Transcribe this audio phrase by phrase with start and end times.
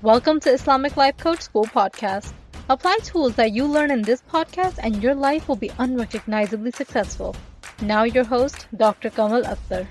[0.00, 2.32] Welcome to Islamic Life Coach School podcast.
[2.70, 7.34] Apply tools that you learn in this podcast and your life will be unrecognizably successful.
[7.82, 9.10] Now your host, Dr.
[9.10, 9.88] Kamal Akhtar.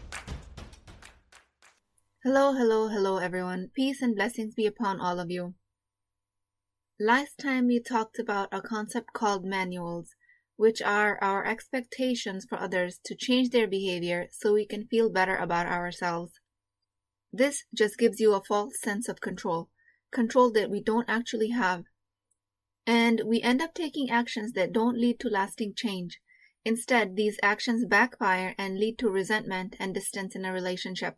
[2.23, 3.69] Hello, hello, hello everyone.
[3.75, 5.55] Peace and blessings be upon all of you.
[6.97, 10.15] Last time we talked about a concept called manuals,
[10.55, 15.35] which are our expectations for others to change their behavior so we can feel better
[15.35, 16.39] about ourselves.
[17.33, 19.69] This just gives you a false sense of control,
[20.11, 21.85] control that we don't actually have.
[22.85, 26.19] And we end up taking actions that don't lead to lasting change.
[26.63, 31.17] Instead, these actions backfire and lead to resentment and distance in a relationship.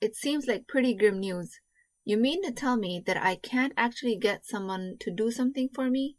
[0.00, 1.60] It seems like pretty grim news.
[2.04, 5.90] You mean to tell me that I can't actually get someone to do something for
[5.90, 6.16] me?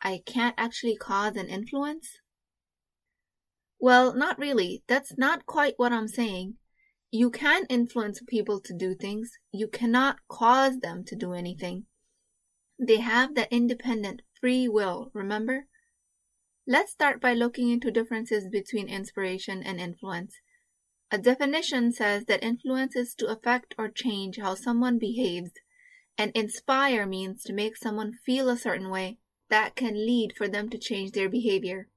[0.00, 2.18] I can't actually cause an influence?
[3.78, 4.82] Well, not really.
[4.86, 6.54] That's not quite what I'm saying.
[7.10, 9.30] You can influence people to do things.
[9.50, 11.86] You cannot cause them to do anything.
[12.78, 15.66] They have that independent free will, remember?
[16.66, 20.34] Let's start by looking into differences between inspiration and influence.
[21.10, 25.52] A definition says that influence is to affect or change how someone behaves,
[26.18, 30.68] and inspire means to make someone feel a certain way that can lead for them
[30.68, 31.88] to change their behavior.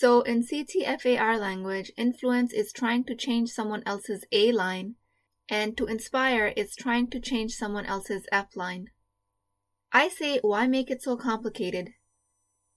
[0.00, 4.94] So in CTFAR language, influence is trying to change someone else's A line,
[5.46, 8.86] and to inspire is trying to change someone else's F line.
[9.92, 11.90] I say, why make it so complicated?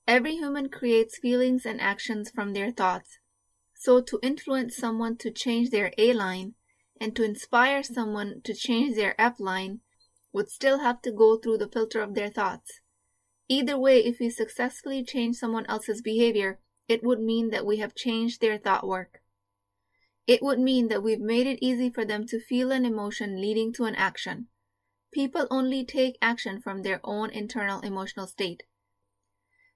[0.06, 3.20] Every human creates feelings and actions from their thoughts.
[3.74, 6.56] So to influence someone to change their A line
[7.00, 9.80] and to inspire someone to change their F line
[10.34, 12.82] would still have to go through the filter of their thoughts.
[13.48, 17.96] Either way, if we successfully change someone else's behavior, it would mean that we have
[17.96, 19.22] changed their thought work.
[20.26, 23.74] It would mean that we've made it easy for them to feel an emotion leading
[23.74, 24.48] to an action.
[25.12, 28.64] People only take action from their own internal emotional state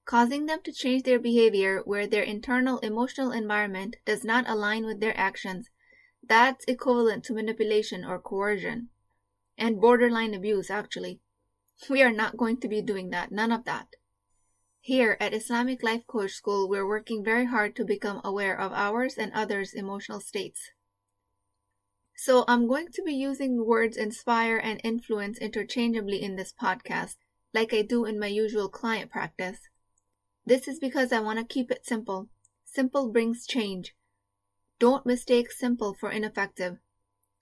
[0.07, 5.01] causing them to change their behavior where their internal emotional environment does not align with
[5.01, 5.69] their actions,
[6.23, 8.87] that's equivalent to manipulation or coercion.
[9.57, 11.19] And borderline abuse, actually.
[11.89, 13.87] We are not going to be doing that, none of that.
[14.87, 19.17] Here at Islamic Life Coach School, we're working very hard to become aware of ours
[19.17, 20.71] and others' emotional states.
[22.15, 27.17] So I'm going to be using words inspire and influence interchangeably in this podcast,
[27.53, 29.67] like I do in my usual client practice.
[30.45, 32.29] This is because I want to keep it simple.
[32.63, 33.93] Simple brings change.
[34.79, 36.77] Don't mistake simple for ineffective.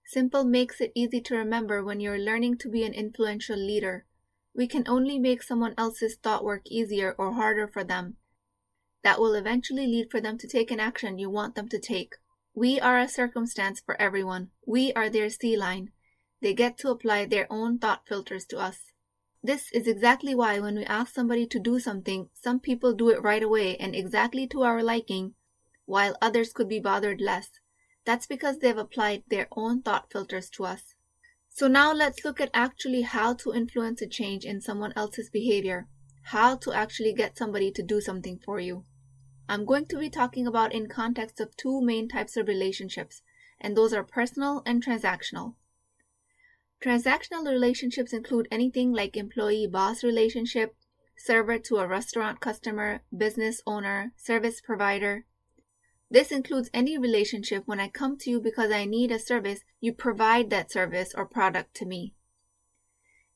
[0.04, 4.08] Simple makes it easy to remember when you're learning to be an influential leader.
[4.56, 8.16] We can only make someone else's thought work easier or harder for them.
[9.04, 12.16] That will eventually lead for them to take an action you want them to take.
[12.54, 14.52] We are a circumstance for everyone.
[14.66, 15.92] We are their C line.
[16.42, 18.94] They get to apply their own thought filters to us.
[19.44, 23.22] This is exactly why when we ask somebody to do something, some people do it
[23.22, 25.36] right away and exactly to our liking,
[25.86, 27.52] while others could be bothered less.
[28.06, 30.95] That's because they've applied their own thought filters to us.
[31.56, 35.88] So now let's look at actually how to influence a change in someone else's behavior,
[36.24, 38.84] how to actually get somebody to do something for you.
[39.48, 43.22] I'm going to be talking about in context of two main types of relationships,
[43.62, 45.56] and those are personal and transactional.
[46.84, 50.76] Transactional relationships include anything like employee boss relationship,
[51.16, 55.26] server to a restaurant customer, business owner, service provider.
[56.16, 59.92] This includes any relationship when I come to you because I need a service, you
[59.92, 62.14] provide that service or product to me.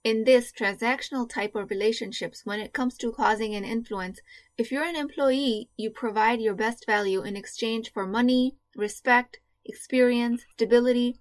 [0.01, 4.21] In this transactional type of relationships, when it comes to causing an influence,
[4.57, 10.45] if you're an employee, you provide your best value in exchange for money, respect, experience,
[10.53, 11.19] stability,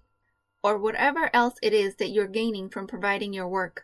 [0.63, 3.83] or whatever else it is that you're gaining from providing your work.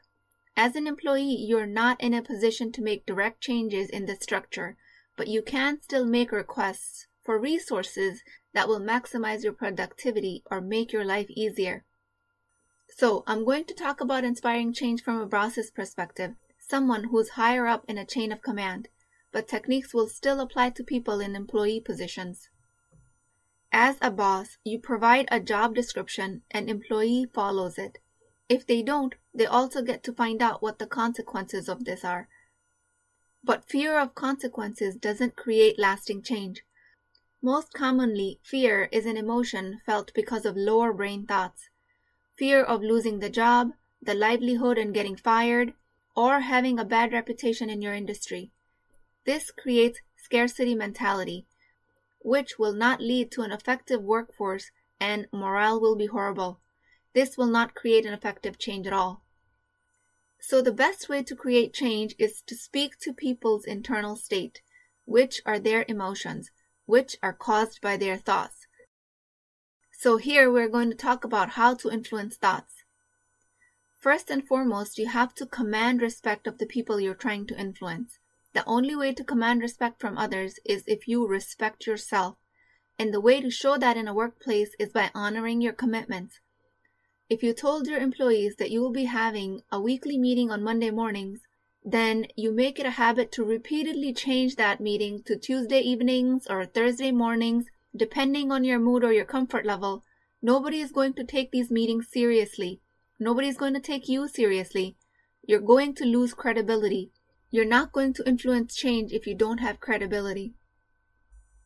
[0.56, 4.78] As an employee, you're not in a position to make direct changes in the structure,
[5.18, 10.94] but you can still make requests for resources that will maximize your productivity or make
[10.94, 11.84] your life easier.
[12.88, 17.66] So, I'm going to talk about inspiring change from a boss's perspective, someone who's higher
[17.66, 18.90] up in a chain of command,
[19.32, 22.50] but techniques will still apply to people in employee positions.
[23.72, 27.98] As a boss, you provide a job description and employee follows it.
[28.48, 32.30] If they don't, they also get to find out what the consequences of this are.
[33.44, 36.64] But fear of consequences doesn't create lasting change.
[37.46, 41.70] Most commonly, fear is an emotion felt because of lower brain thoughts.
[42.36, 45.76] Fear of losing the job, the livelihood and getting fired,
[46.16, 48.52] or having a bad reputation in your industry.
[49.26, 51.46] This creates scarcity mentality,
[52.20, 56.62] which will not lead to an effective workforce and morale will be horrible.
[57.14, 59.22] This will not create an effective change at all.
[60.40, 64.64] So the best way to create change is to speak to people's internal state,
[65.06, 66.50] which are their emotions,
[66.86, 68.68] which are caused by their thoughts.
[69.92, 72.84] So here we're going to talk about how to influence thoughts.
[73.98, 78.20] First and foremost, you have to command respect of the people you're trying to influence.
[78.54, 82.38] The only way to command respect from others is if you respect yourself.
[83.00, 86.40] And the way to show that in a workplace is by honoring your commitments.
[87.30, 90.92] If you told your employees that you will be having a weekly meeting on Monday
[90.92, 91.42] mornings,
[91.88, 96.66] then you make it a habit to repeatedly change that meeting to Tuesday evenings or
[96.66, 97.66] Thursday mornings,
[97.96, 100.04] depending on your mood or your comfort level.
[100.42, 102.82] Nobody is going to take these meetings seriously.
[103.20, 104.98] Nobody is going to take you seriously.
[105.48, 107.12] You're going to lose credibility.
[107.52, 110.56] You're not going to influence change if you don't have credibility.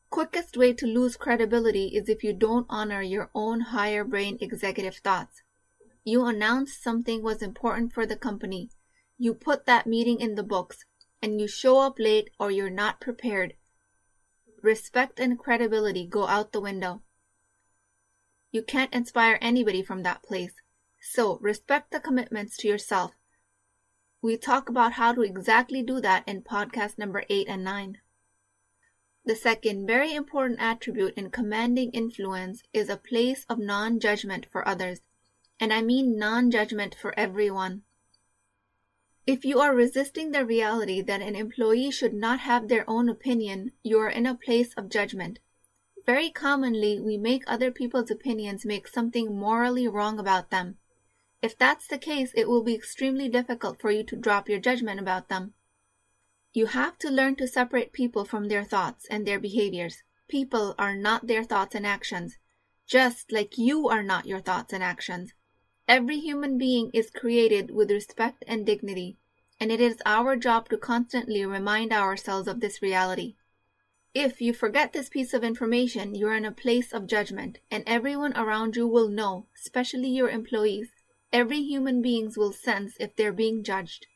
[0.10, 4.98] Quickest way to lose credibility is if you don't honor your own higher brain executive
[4.98, 5.44] thoughts.
[6.04, 8.70] You announced something was important for the company.
[9.22, 10.86] You put that meeting in the books
[11.22, 13.56] and you show up late or you're not prepared.
[14.62, 17.04] Respect and credibility go out the window.
[18.54, 20.54] You can't inspire anybody from that place.
[21.02, 23.12] So respect the commitments to yourself.
[24.22, 27.98] We talk about how to exactly do that in podcast number 8 and 9.
[29.26, 34.66] The second very important attribute in commanding influence is a place of non judgment for
[34.66, 35.02] others,
[35.60, 37.84] and I mean non judgment for everyone.
[39.32, 43.74] If you are resisting the reality that an employee should not have their own opinion,
[43.84, 45.38] you are in a place of judgment.
[46.04, 50.80] Very commonly, we make other people's opinions make something morally wrong about them.
[51.44, 55.00] If that's the case, it will be extremely difficult for you to drop your judgment
[55.00, 55.54] about them.
[56.52, 60.02] You have to learn to separate people from their thoughts and their behaviors.
[60.28, 62.40] People are not their thoughts and actions,
[62.88, 65.34] just like you are not your thoughts and actions.
[65.88, 69.19] Every human being is created with respect and dignity,
[69.60, 73.36] and it is our job to constantly remind ourselves of this reality.
[74.14, 78.36] If you forget this piece of information, you're in a place of judgment, and everyone
[78.36, 80.90] around you will know, especially your employees,
[81.32, 84.08] Every human beings will sense if they're being judged.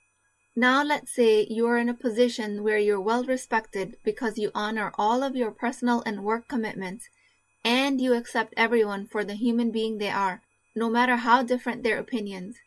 [0.56, 5.22] Now let's say you're in a position where you're well respected because you honor all
[5.22, 7.10] of your personal and work commitments
[7.64, 10.42] and you accept everyone for the human being they are,
[10.76, 12.58] no matter how different their opinions.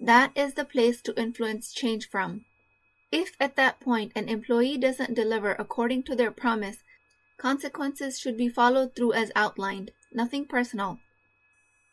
[0.00, 2.44] That is the place to influence change from.
[3.10, 6.78] If at that point an employee doesn't deliver according to their promise,
[7.36, 10.98] consequences should be followed through as outlined, nothing personal.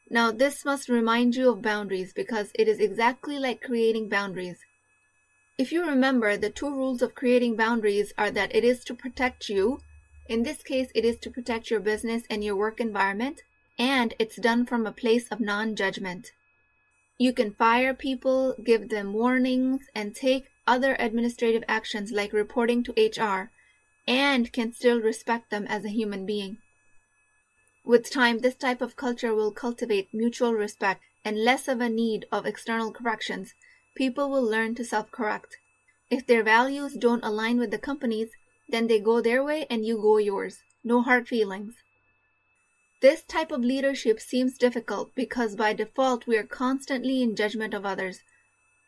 [0.10, 4.60] Now, this must remind you of boundaries because it is exactly like creating boundaries.
[5.58, 9.50] If you remember, the two rules of creating boundaries are that it is to protect
[9.50, 9.80] you,
[10.28, 13.42] in this case, it is to protect your business and your work environment,
[13.80, 16.34] and it's done from a place of non judgment.
[17.18, 22.94] You can fire people, give them warnings, and take other administrative actions like reporting to
[22.98, 23.52] HR,
[24.06, 26.58] and can still respect them as a human being.
[27.86, 32.26] With time, this type of culture will cultivate mutual respect and less of a need
[32.32, 33.54] of external corrections.
[33.96, 35.58] People will learn to self correct.
[36.10, 38.32] If their values don't align with the company's,
[38.68, 40.64] then they go their way and you go yours.
[40.84, 41.76] No hard feelings.
[43.06, 47.86] This type of leadership seems difficult because by default we are constantly in judgment of
[47.86, 48.24] others,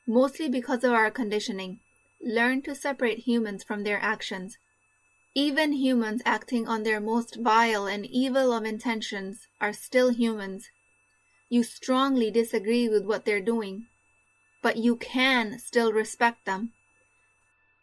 [0.07, 1.81] mostly because of our conditioning.
[2.19, 4.57] Learn to separate humans from their actions.
[5.35, 10.71] Even humans acting on their most vile and evil of intentions are still humans.
[11.47, 13.85] You strongly disagree with what they're doing,
[14.63, 16.73] but you can still respect them.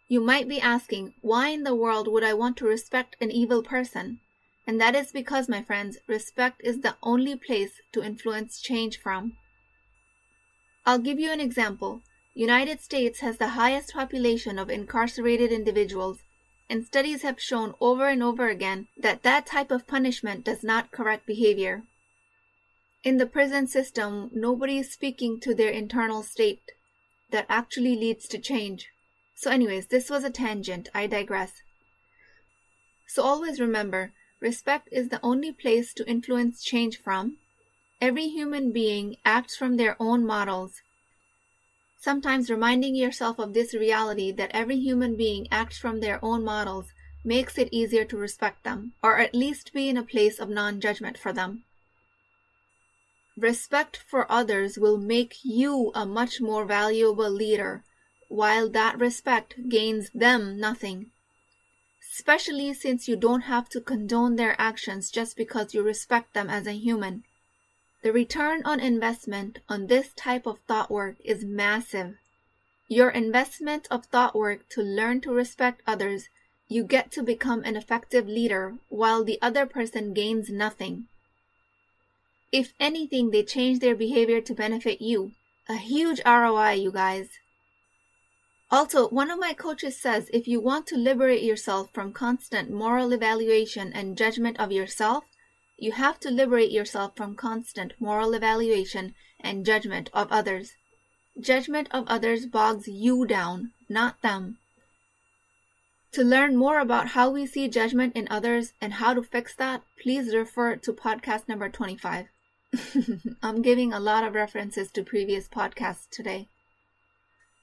[0.08, 3.62] You might be asking, why in the world would I want to respect an evil
[3.62, 4.18] person?
[4.66, 9.36] And that is because, my friends, respect is the only place to influence change from.
[10.86, 12.02] I'll give you an example.
[12.34, 16.20] United States has the highest population of incarcerated individuals
[16.68, 20.90] and studies have shown over and over again that that type of punishment does not
[20.90, 21.84] correct behavior.
[23.02, 26.72] In the prison system, nobody is speaking to their internal state
[27.30, 28.88] that actually leads to change.
[29.34, 30.88] So, anyways, this was a tangent.
[30.94, 31.60] I digress.
[33.06, 34.14] So, always remember
[34.44, 37.38] respect is the only place to influence change from.
[38.00, 40.82] Every human being acts from their own models
[42.04, 46.92] Sometimes reminding yourself of this reality that every human being acts from their own models
[47.24, 50.82] makes it easier to respect them, or at least be in a place of non
[50.82, 51.64] judgment for them.
[53.38, 57.82] Respect for others will make you a much more valuable leader,
[58.28, 61.10] while that respect gains them nothing.
[62.16, 66.64] Especially since you don't have to condone their actions just because you respect them as
[66.64, 67.24] a human.
[68.02, 72.14] The return on investment on this type of thought work is massive.
[72.86, 76.28] your investment of thought work to learn to respect others,
[76.68, 81.08] you get to become an effective leader while the other person gains nothing.
[82.52, 85.32] If anything, they change their behavior to benefit you.
[85.68, 87.40] A huge ROI, you guys.
[88.70, 93.12] Also, one of my coaches says if you want to liberate yourself from constant moral
[93.12, 95.24] evaluation and judgment of yourself,
[95.78, 100.76] you have to liberate yourself from constant moral evaluation and judgment of others.
[101.38, 104.58] Judgment of others bogs you down, not them.
[106.12, 109.82] To learn more about how we see judgment in others and how to fix that,
[110.00, 112.28] please refer to podcast number 25.
[113.42, 116.48] I'm giving a lot of references to previous podcasts today.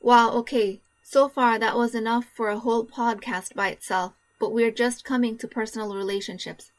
[0.02, 0.82] Wow, okay,
[1.12, 5.38] so far that was enough for a whole podcast by itself, but we're just coming
[5.38, 6.72] to personal relationships.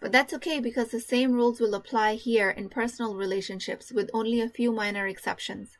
[0.00, 4.40] But that's okay because the same rules will apply here in personal relationships with only
[4.40, 5.76] a few minor exceptions.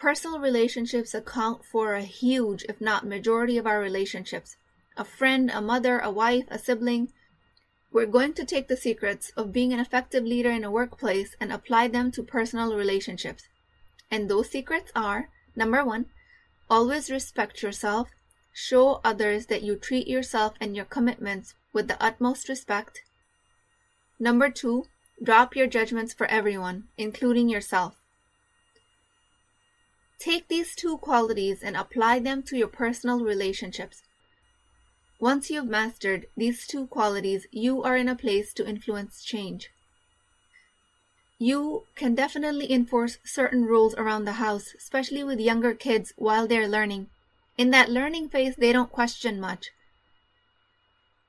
[0.00, 4.56] Personal relationships account for a huge, if not majority of our relationships.
[4.96, 7.12] A friend, a mother, a wife, a sibling.
[7.92, 11.52] We're going to take the secrets of being an effective leader in a workplace and
[11.52, 13.44] apply them to personal relationships.
[14.10, 16.06] And those secrets are number one,
[16.70, 18.08] always respect yourself,
[18.52, 23.02] show others that you treat yourself and your commitments with the utmost respect.
[24.18, 24.86] Number two,
[25.22, 27.96] drop your judgments for everyone, including yourself.
[30.18, 34.02] Take these two qualities and apply them to your personal relationships.
[35.20, 39.70] Once you've mastered these two qualities, you are in a place to influence change.
[41.38, 46.68] You can definitely enforce certain rules around the house, especially with younger kids while they're
[46.68, 47.08] learning.
[47.56, 49.70] In that learning phase, they don't question much.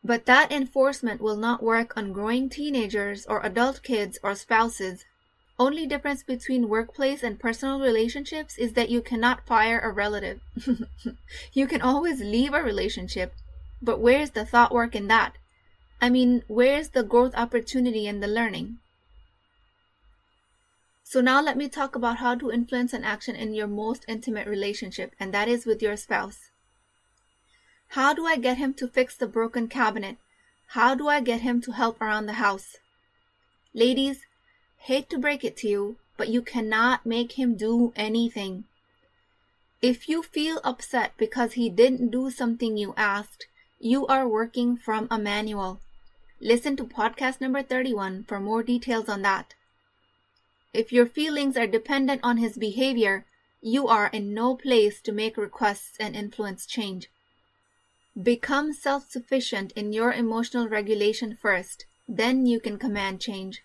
[0.03, 5.05] But that enforcement will not work on growing teenagers or adult kids or spouses
[5.59, 10.39] only difference between workplace and personal relationships is that you cannot fire a relative.
[11.53, 13.33] you can always leave a relationship,
[13.81, 15.35] but where's the thought work in that?
[16.01, 18.77] I mean, where's the growth opportunity and the learning?
[21.11, 24.45] So now let me talk about how to influence an action in your most intimate
[24.45, 26.51] relationship, and that is with your spouse.
[27.97, 30.17] How do I get him to fix the broken cabinet?
[30.77, 32.77] How do I get him to help around the house?
[33.73, 34.27] Ladies,
[34.77, 38.65] Hate to break it to you, but you cannot make him do anything.
[39.81, 43.47] If you feel upset because he didn't do something you asked,
[43.79, 45.79] you are working from a manual.
[46.39, 49.55] Listen to podcast number 31 for more details on that.
[50.71, 53.25] If your feelings are dependent on his behavior,
[53.61, 57.09] you are in no place to make requests and influence change.
[58.21, 63.63] Become self sufficient in your emotional regulation first, then you can command change.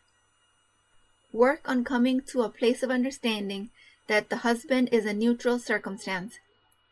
[1.30, 3.70] Work on coming to a place of understanding
[4.06, 6.38] that the husband is a neutral circumstance.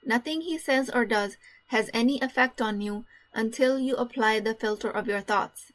[0.04, 1.36] Nothing he says or does
[1.68, 5.72] has any effect on you until you apply the filter of your thoughts.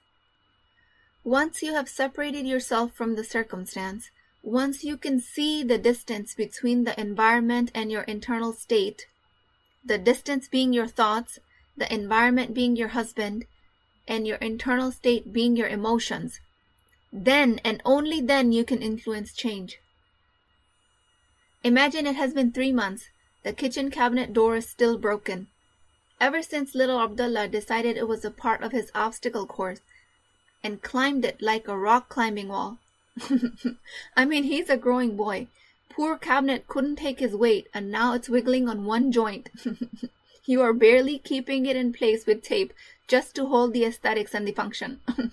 [1.23, 4.11] Once you have separated yourself from the circumstance,
[4.47, 9.05] once you can see the distance between the environment and your internal state,
[9.83, 11.37] the distance being your thoughts,
[11.75, 13.43] the environment being your husband,
[14.07, 16.39] and your internal state being your emotions,
[17.11, 19.79] then and only then you can influence change.
[21.65, 23.09] Imagine it has been three months.
[23.43, 25.47] The kitchen cabinet door is still broken.
[26.21, 29.81] Ever since little Abdullah decided it was a part of his obstacle course
[30.63, 32.79] and climbed it like a rock climbing wall.
[34.17, 35.47] I mean, he's a growing boy.
[35.89, 39.49] Poor cabinet couldn't take his weight and now it's wiggling on one joint.
[40.45, 42.73] you are barely keeping it in place with tape
[43.07, 44.99] just to hold the aesthetics and the function.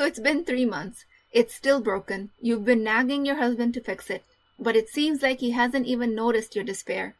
[0.00, 1.04] So it's been three months.
[1.30, 2.30] It's still broken.
[2.40, 4.24] You've been nagging your husband to fix it,
[4.58, 7.16] but it seems like he hasn't even noticed your despair.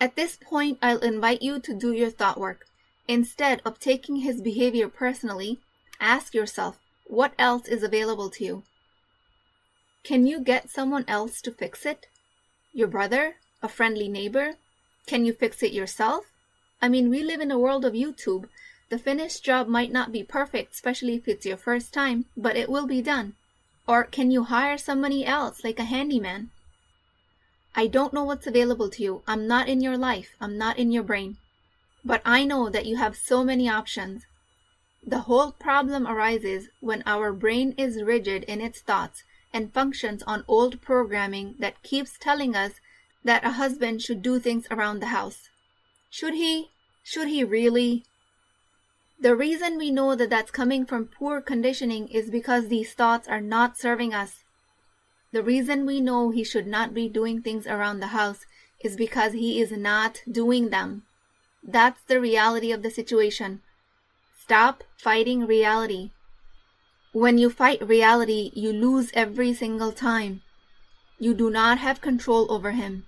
[0.00, 2.66] At this point, I'll invite you to do your thought work.
[3.08, 5.58] Instead of taking his behavior personally,
[6.00, 8.62] ask yourself what else is available to you.
[10.04, 12.06] Can you get someone else to fix it?
[12.72, 13.36] Your brother?
[13.62, 14.56] A friendly neighbor?
[15.06, 16.24] Can you fix it yourself?
[16.80, 18.48] I mean, we live in a world of YouTube.
[18.88, 22.68] The finished job might not be perfect, especially if it's your first time, but it
[22.68, 23.34] will be done.
[23.86, 26.50] Or can you hire somebody else, like a handyman?
[27.74, 29.22] I don't know what's available to you.
[29.26, 30.34] I'm not in your life.
[30.40, 31.36] I'm not in your brain.
[32.04, 34.26] But I know that you have so many options.
[35.04, 40.44] The whole problem arises when our brain is rigid in its thoughts and functions on
[40.46, 42.74] old programming that keeps telling us
[43.24, 45.50] that a husband should do things around the house.
[46.08, 46.70] Should he?
[47.02, 48.04] Should he really?
[49.18, 53.40] The reason we know that that's coming from poor conditioning is because these thoughts are
[53.40, 54.44] not serving us.
[55.32, 58.46] The reason we know he should not be doing things around the house
[58.80, 61.02] is because he is not doing them.
[61.62, 63.62] That's the reality of the situation.
[64.52, 66.10] Stop fighting reality.
[67.12, 70.42] When you fight reality, you lose every single time.
[71.18, 73.06] You do not have control over him.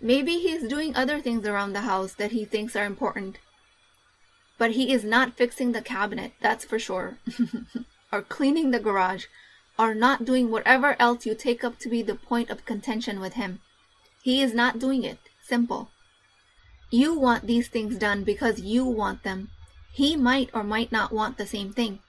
[0.00, 3.40] Maybe he is doing other things around the house that he thinks are important.
[4.56, 7.18] But he is not fixing the cabinet, that's for sure.
[8.10, 9.26] or cleaning the garage
[9.78, 13.34] or not doing whatever else you take up to be the point of contention with
[13.34, 13.60] him.
[14.22, 15.18] He is not doing it.
[15.42, 15.90] Simple.
[16.90, 19.50] You want these things done because you want them.
[19.96, 22.00] He might or might not want the same thing.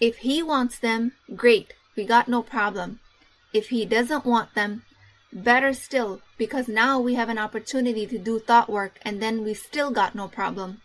[0.00, 2.98] If he wants them, great, we got no problem.
[3.52, 4.82] If he doesn't want them,
[5.32, 9.54] better still, because now we have an opportunity to do thought work and then we
[9.54, 10.80] still got no problem.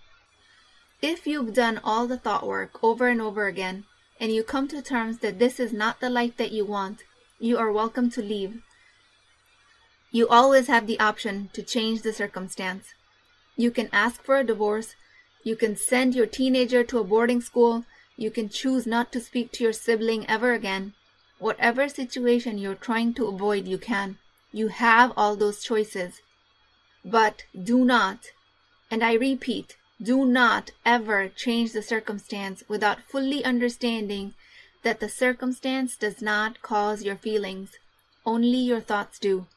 [1.01, 3.85] If you've done all the thought work over and over again,
[4.19, 7.01] and you come to terms that this is not the life that you want,
[7.39, 8.61] you are welcome to leave.
[10.11, 12.93] You always have the option to change the circumstance.
[13.55, 14.93] You can ask for a divorce.
[15.43, 17.85] You can send your teenager to a boarding school.
[18.15, 20.93] You can choose not to speak to your sibling ever again.
[21.39, 24.17] Whatever situation you're trying to avoid, you can.
[24.51, 26.21] You have all those choices.
[27.03, 28.27] But do not,
[28.89, 34.33] and I repeat, do not ever change the circumstance without fully understanding
[34.83, 37.71] that the circumstance does not cause your feelings,
[38.25, 39.47] only your thoughts do.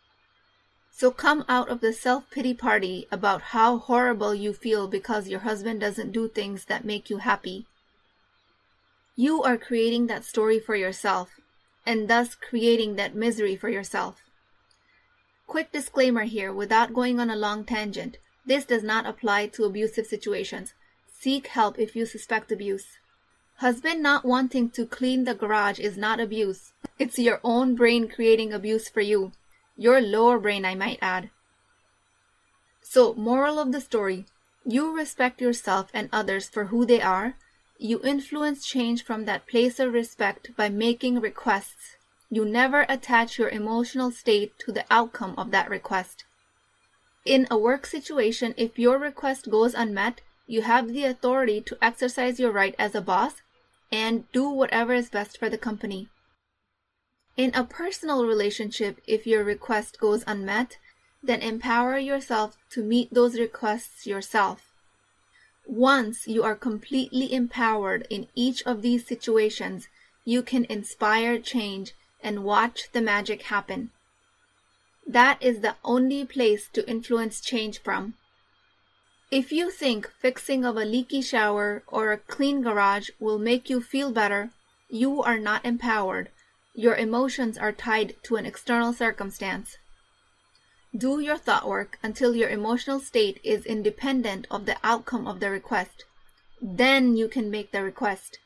[0.98, 5.40] So come out of the self pity party about how horrible you feel because your
[5.40, 7.66] husband doesn't do things that make you happy.
[9.14, 11.38] You are creating that story for yourself,
[11.84, 14.22] and thus creating that misery for yourself.
[15.46, 18.16] Quick disclaimer here without going on a long tangent.
[18.46, 20.72] This does not apply to abusive situations.
[21.12, 22.96] Seek help if you suspect abuse.
[23.56, 26.72] Husband not wanting to clean the garage is not abuse.
[26.98, 29.32] It's your own brain creating abuse for you.
[29.76, 31.30] Your lower brain, I might add.
[32.82, 34.26] So, moral of the story
[34.68, 37.36] you respect yourself and others for who they are.
[37.78, 41.96] You influence change from that place of respect by making requests.
[42.30, 46.24] You never attach your emotional state to the outcome of that request.
[47.24, 52.40] In a work situation, if your request goes unmet, you have the authority to exercise
[52.40, 53.42] your right as a boss
[53.92, 56.08] and do whatever is best for the company.
[57.36, 60.78] In a personal relationship, if your request goes unmet,
[61.22, 64.72] then empower yourself to meet those requests yourself.
[65.66, 69.88] Once you are completely empowered in each of these situations,
[70.24, 73.90] you can inspire change and watch the magic happen.
[75.06, 78.14] That is the only place to influence change from.
[79.30, 83.80] If you think fixing of a leaky shower or a clean garage will make you
[83.80, 84.50] feel better,
[84.88, 86.30] you are not empowered.
[86.76, 89.78] Your emotions are tied to an external circumstance.
[90.96, 95.50] Do your thought work until your emotional state is independent of the outcome of the
[95.50, 96.04] request.
[96.62, 98.38] Then you can make the request.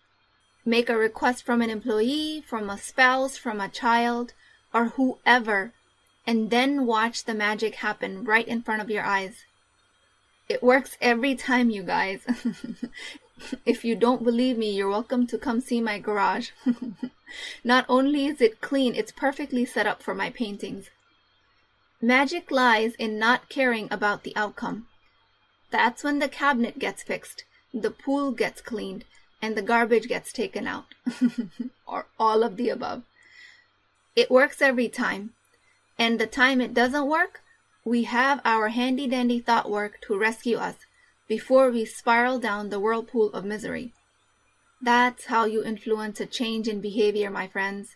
[0.64, 4.32] Make a request from an employee, from a spouse, from a child,
[4.72, 5.74] or whoever
[6.30, 9.44] and then watch the magic happen right in front of your eyes.
[10.48, 12.20] It works every time, you guys.
[13.66, 16.50] if you don't believe me, you're welcome to come see my garage.
[17.64, 20.90] Not only is it clean, it's perfectly set up for my paintings.
[22.00, 24.86] Magic lies in not caring about the outcome.
[25.70, 29.04] That's when the cabinet gets fixed, the pool gets cleaned,
[29.40, 30.86] and the garbage gets taken out.
[31.86, 33.02] or all of the above.
[34.16, 35.34] It works every time
[36.00, 37.42] and the time it doesn't work,
[37.84, 40.76] we have our handy dandy thought work to rescue us
[41.30, 43.92] before we spiral down the whirlpool of misery.
[44.82, 47.94] That's how you influence a change in behavior, my friends.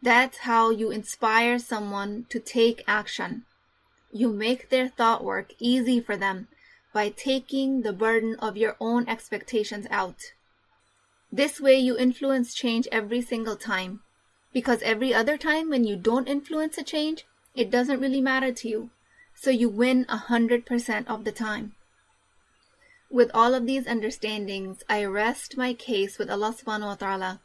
[0.00, 3.44] That's how you inspire someone to take action.
[4.10, 6.48] You make their thought work easy for them
[6.94, 10.32] by taking the burden of your own expectations out.
[11.30, 14.00] This way, you influence change every single time
[14.54, 18.68] because every other time when you don't influence a change, it doesn't really matter to
[18.68, 18.88] you.
[19.34, 21.74] So you win a 100% of the time.
[23.14, 27.40] With all of these understandings, I rest my case with Allah subhanahu wa ta'ala.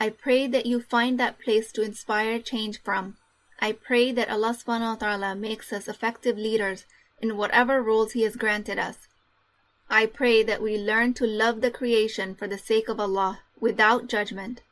[0.00, 3.16] I pray that you find that place to inspire change from.
[3.60, 6.86] I pray that Allah subhanahu wa ta'ala makes us effective leaders
[7.20, 9.06] in whatever roles He has granted us.
[9.88, 14.08] I pray that we learn to love the creation for the sake of Allah without
[14.08, 14.62] judgment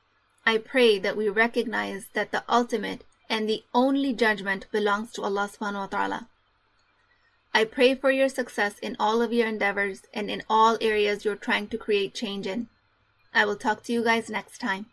[0.44, 5.48] I pray that we recognize that the ultimate and the only judgment belongs to Allah
[5.48, 6.28] subhanahu wa ta'ala.
[7.52, 11.36] I pray for your success in all of your endeavors and in all areas you're
[11.36, 12.68] trying to create change in.
[13.34, 14.86] I will talk to you guys next time.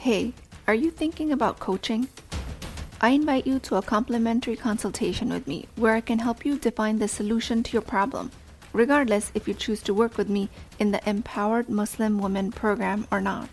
[0.00, 0.32] Hey,
[0.68, 2.08] Are you thinking about coaching?
[3.00, 6.98] I invite you to a complimentary consultation with me where I can help you define
[6.98, 8.32] the solution to your problem,
[8.72, 10.48] regardless if you choose to work with me
[10.80, 13.48] in the Empowered Muslim Women program or not.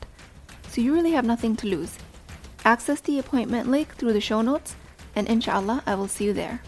[0.69, 1.99] So you really have nothing to lose.
[2.65, 4.75] Access the appointment link through the show notes,
[5.15, 6.61] and inshallah, I will see you there.